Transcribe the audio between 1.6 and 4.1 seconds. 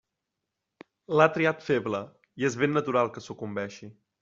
feble; i és ben natural que sucumbeixi.